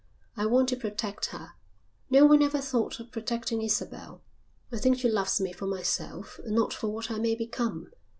[0.35, 1.51] I want to protect her.
[2.09, 4.23] No one ever thought of protecting Isabel.
[4.71, 7.91] I think she loves me for myself and not for what I may become.